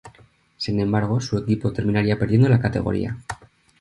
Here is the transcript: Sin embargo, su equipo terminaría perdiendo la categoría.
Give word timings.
Sin 0.57 0.79
embargo, 0.79 1.19
su 1.21 1.37
equipo 1.37 1.71
terminaría 1.73 2.17
perdiendo 2.17 2.49
la 2.49 2.59
categoría. 2.59 3.19